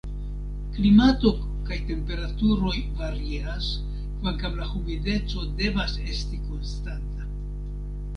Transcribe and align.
Klimato 0.75 1.31
kaj 1.65 1.75
temperaturoj 1.89 2.73
varias, 3.01 3.67
kvankam 4.21 4.57
la 4.63 4.71
humideco 4.71 5.45
devas 5.61 5.95
esti 6.07 6.41
konstanta. 6.47 7.29